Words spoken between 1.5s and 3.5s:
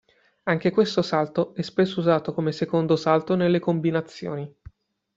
è spesso usato come secondo salto